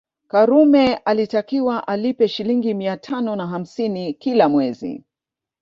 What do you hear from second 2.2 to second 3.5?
Shilingi mia tano na